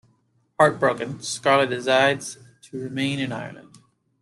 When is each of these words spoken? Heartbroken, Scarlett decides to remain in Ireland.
Heartbroken, 0.59 1.21
Scarlett 1.21 1.69
decides 1.69 2.39
to 2.63 2.79
remain 2.79 3.19
in 3.19 3.31
Ireland. 3.31 3.77